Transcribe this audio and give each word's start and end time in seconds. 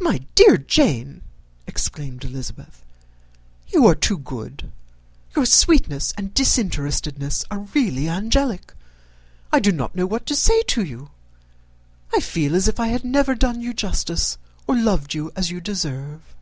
"My 0.00 0.18
dear 0.34 0.56
Jane," 0.56 1.22
exclaimed 1.68 2.24
Elizabeth, 2.24 2.84
"you 3.68 3.86
are 3.86 3.94
too 3.94 4.18
good. 4.18 4.72
Your 5.36 5.46
sweetness 5.46 6.12
and 6.18 6.34
disinterestedness 6.34 7.44
are 7.52 7.68
really 7.72 8.08
angelic; 8.08 8.74
I 9.52 9.60
do 9.60 9.70
not 9.70 9.94
know 9.94 10.06
what 10.06 10.26
to 10.26 10.34
say 10.34 10.62
to 10.62 10.82
you. 10.82 11.10
I 12.12 12.18
feel 12.18 12.56
as 12.56 12.66
if 12.66 12.80
I 12.80 12.88
had 12.88 13.04
never 13.04 13.36
done 13.36 13.60
you 13.60 13.72
justice, 13.72 14.38
or 14.66 14.74
loved 14.76 15.14
you 15.14 15.30
as 15.36 15.52
you 15.52 15.60
deserve." 15.60 16.34